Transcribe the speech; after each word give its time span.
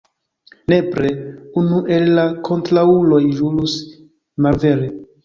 Nepre 0.71 1.11
unu 1.61 1.81
el 1.97 2.07
la 2.19 2.23
kontraŭuloj 2.47 3.21
ĵurus 3.41 3.77
malvere. 4.47 4.91